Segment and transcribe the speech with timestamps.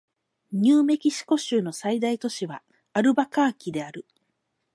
[0.51, 4.07] ニューメキシコ州の最大都市はアルバカーキである